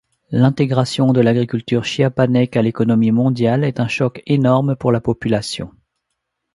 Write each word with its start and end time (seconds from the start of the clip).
L'intégration 0.31 1.13
de 1.13 1.21
l'agriculture 1.21 1.83
chiapanèque 1.85 2.57
à 2.57 2.63
l'économie 2.63 3.11
mondiale 3.11 3.63
est 3.63 3.79
un 3.79 3.87
choc 3.87 4.23
énorme 4.25 4.75
pour 4.75 4.91
la 4.91 4.99
population. 4.99 5.69